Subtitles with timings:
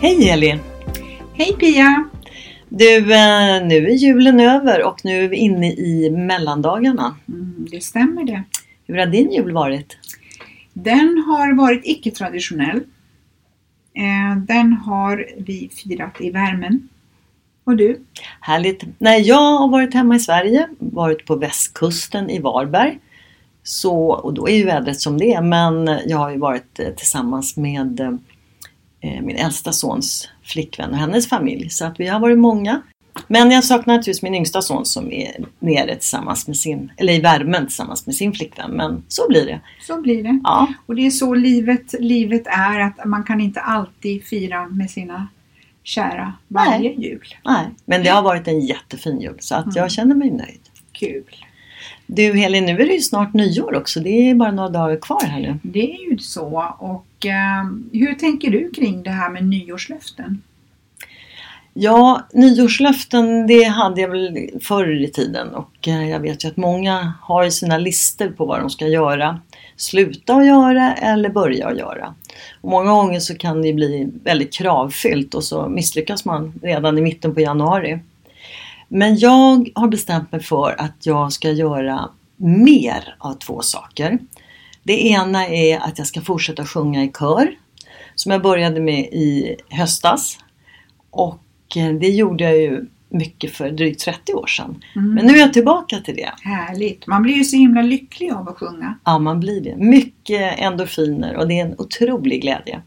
[0.00, 0.58] Hej Elin!
[1.34, 2.08] Hej Pia!
[2.68, 7.16] Du, eh, nu är julen över och nu är vi inne i mellandagarna.
[7.28, 8.42] Mm, det stämmer det.
[8.86, 9.96] Hur har din jul varit?
[10.72, 12.76] Den har varit icke-traditionell.
[13.94, 16.88] Eh, Den har vi firat i värmen.
[17.64, 18.00] Och du?
[18.40, 18.84] Härligt!
[18.98, 22.98] Nej, jag har varit hemma i Sverige, varit på västkusten i Varberg.
[23.62, 26.88] Så, och då är ju vädret som det är, men jag har ju varit eh,
[26.88, 28.18] tillsammans med
[29.00, 31.70] min äldsta sons flickvän och hennes familj.
[31.70, 32.82] Så att vi har varit många.
[33.26, 37.20] Men jag saknar naturligtvis min yngsta son som är nere tillsammans med sin, eller i
[37.20, 38.70] värmen tillsammans med sin flickvän.
[38.70, 39.60] Men så blir det.
[39.86, 40.40] Så blir det.
[40.44, 44.90] Ja, Och det är så livet, livet är att man kan inte alltid fira med
[44.90, 45.28] sina
[45.82, 47.34] kära varje jul.
[47.44, 47.66] nej.
[47.84, 50.60] Men det har varit en jättefin jul så att jag känner mig nöjd.
[50.92, 51.24] Kul!
[52.06, 54.00] Du Helin, nu är det ju snart nyår också.
[54.00, 55.58] Det är bara några dagar kvar här nu.
[55.62, 56.74] Det är ju så.
[56.78, 60.42] Och eh, hur tänker du kring det här med nyårslöften?
[61.80, 66.56] Ja, nyårslöften det hade jag väl förr i tiden och eh, jag vet ju att
[66.56, 69.40] många har ju sina listor på vad de ska göra.
[69.76, 72.14] Sluta att göra eller börja att göra.
[72.60, 77.00] Och många gånger så kan det bli väldigt kravfyllt och så misslyckas man redan i
[77.00, 78.00] mitten på januari.
[78.88, 84.18] Men jag har bestämt mig för att jag ska göra mer av två saker.
[84.82, 87.54] Det ena är att jag ska fortsätta sjunga i kör
[88.14, 90.38] som jag började med i höstas.
[91.10, 94.82] Och eh, det gjorde jag ju mycket för drygt 30 år sedan.
[94.94, 96.32] Men nu är jag tillbaka till det.
[96.42, 97.06] Härligt!
[97.06, 98.98] Man blir ju så himla lycklig av att sjunga.
[99.04, 99.76] Ja, man blir det.
[99.76, 102.80] Mycket endorfiner och det är en otrolig glädje.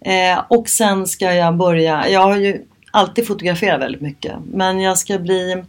[0.00, 4.98] Eh, och sen ska jag börja, jag har ju alltid fotograferat väldigt mycket, men jag
[4.98, 5.64] ska bli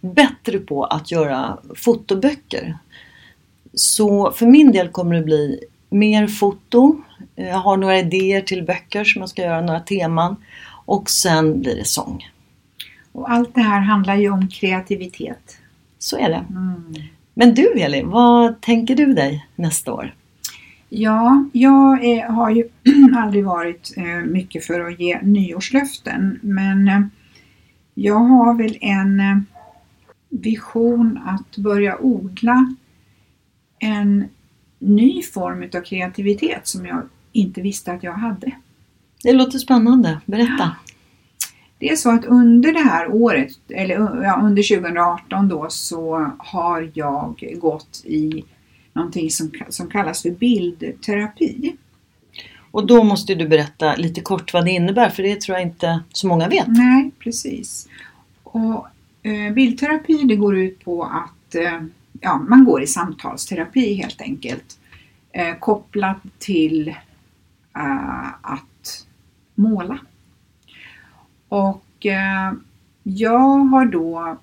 [0.00, 2.78] bättre på att göra fotoböcker.
[3.74, 7.02] Så för min del kommer det bli mer foto.
[7.34, 10.36] Jag har några idéer till böcker som jag ska göra, några teman.
[10.84, 12.30] Och sen blir det sång.
[13.12, 15.58] Och allt det här handlar ju om kreativitet.
[15.98, 16.44] Så är det.
[17.34, 20.14] Men du Elin, vad tänker du dig nästa år?
[20.94, 22.68] Ja, jag är, har ju
[23.16, 27.00] aldrig varit eh, mycket för att ge nyårslöften men eh,
[27.94, 29.38] jag har väl en eh,
[30.28, 32.74] vision att börja odla
[33.78, 34.24] en
[34.78, 38.52] ny form utav kreativitet som jag inte visste att jag hade.
[39.22, 40.20] Det låter spännande.
[40.26, 40.76] Berätta.
[41.78, 46.90] Det är så att under det här året, eller ja, under 2018 då, så har
[46.94, 48.44] jag gått i
[48.92, 51.76] någonting som, som kallas för bildterapi.
[52.70, 56.00] Och då måste du berätta lite kort vad det innebär för det tror jag inte
[56.12, 56.68] så många vet.
[56.68, 57.88] Nej, precis.
[58.42, 58.86] Och
[59.22, 61.80] eh, bildterapi det går ut på att eh,
[62.20, 64.78] ja, man går i samtalsterapi helt enkelt.
[65.32, 66.88] Eh, kopplat till
[67.76, 69.06] eh, att
[69.54, 69.98] måla.
[71.48, 72.52] Och eh,
[73.02, 74.38] jag har då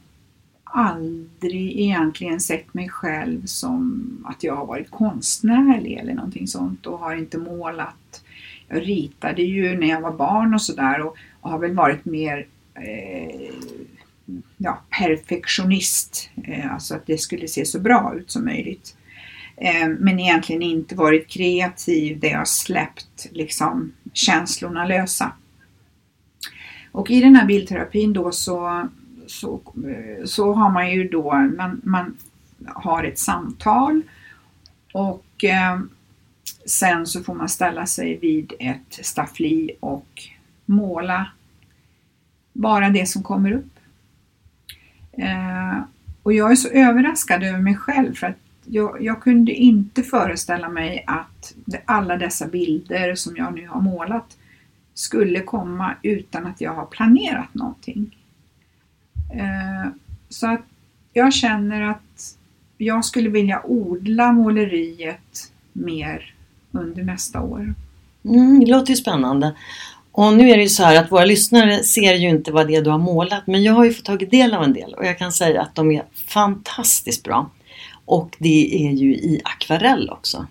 [0.72, 7.00] aldrig egentligen sett mig själv som att jag har varit konstnärlig eller någonting sånt och
[7.00, 8.24] har inte målat.
[8.68, 12.48] Jag ritade ju när jag var barn och sådär och, och har väl varit mer
[12.76, 13.52] eh,
[14.58, 18.96] ja, perfektionist, eh, alltså att det skulle se så bra ut som möjligt.
[19.58, 25.32] Eh, men egentligen inte varit kreativ där jag släppt liksom känslorna lösa.
[26.92, 28.88] Och i den här bildterapin då så,
[29.30, 29.62] så,
[30.26, 32.18] så har man ju då, man, man
[32.66, 34.02] har ett samtal
[34.94, 35.80] och eh,
[36.66, 40.24] sen så får man ställa sig vid ett staffli och
[40.66, 41.32] måla
[42.54, 43.80] bara det som kommer upp.
[45.12, 45.80] Eh,
[46.24, 50.70] och jag är så överraskad över mig själv för att jag, jag, kunde inte föreställa
[50.70, 51.54] mig att
[51.86, 54.38] alla dessa bilder som jag nu har målat
[54.94, 58.19] skulle komma utan att jag har planerat någonting.
[59.34, 59.92] Eh,
[60.30, 60.66] så att
[61.14, 62.36] jag känner att
[62.78, 66.34] jag skulle vilja odla måleriet mer
[66.72, 67.74] under nästa år.
[68.26, 69.56] Mm, det låter ju spännande.
[70.12, 72.76] Och nu är det ju så här att våra lyssnare ser ju inte vad det
[72.76, 75.06] är du har målat men jag har ju fått tagit del av en del och
[75.06, 77.52] jag kan säga att de är fantastiskt bra.
[78.06, 80.48] Och det är ju i akvarell också.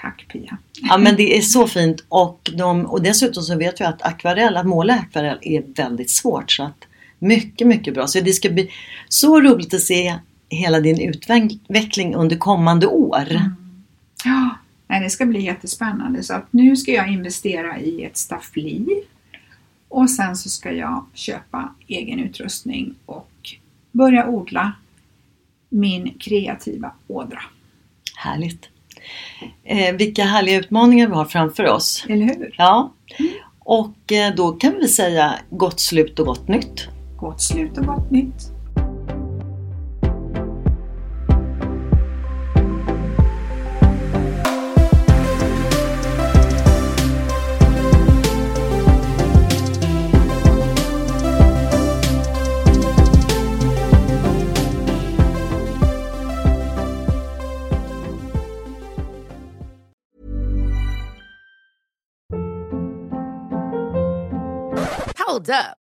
[0.00, 0.58] Tack Pia!
[0.82, 4.56] Ja men det är så fint och, de, och dessutom så vet vi att akvarell,
[4.56, 6.50] att måla akvarell är väldigt svårt.
[6.50, 6.86] Så att
[7.24, 8.06] mycket, mycket bra.
[8.06, 8.70] Så det ska bli
[9.08, 10.18] så roligt att se
[10.48, 13.30] hela din utveckling under kommande år.
[13.30, 13.54] Mm.
[14.24, 14.58] Ja,
[15.00, 16.22] det ska bli jättespännande.
[16.22, 19.02] Så att nu ska jag investera i ett staffli
[19.88, 23.30] och sen så ska jag köpa egen utrustning och
[23.92, 24.72] börja odla
[25.68, 27.40] min kreativa ådra.
[28.16, 28.68] Härligt!
[29.64, 32.06] Eh, vilka härliga utmaningar vi har framför oss.
[32.08, 32.54] Eller hur?
[32.58, 32.92] Ja.
[33.58, 36.88] Och eh, då kan vi säga gott slut och gott nytt.
[37.24, 38.52] Gott slut och gott nytt.
[65.16, 65.83] Hold up.